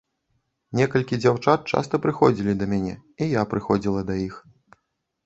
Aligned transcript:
Некалькі 0.77 1.19
дзяўчат 1.23 1.67
часта 1.73 1.99
прыходзілі 2.05 2.55
да 2.63 2.69
мяне, 2.73 2.95
і 3.27 3.29
я 3.35 3.45
прыходзіла 3.53 4.01
да 4.09 4.17
іх. 4.27 4.35